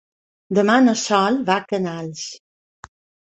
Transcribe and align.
Demà 0.59 0.77
na 0.85 0.95
Sol 1.01 1.37
va 1.51 1.59
a 1.63 1.67
Canals. 1.73 2.25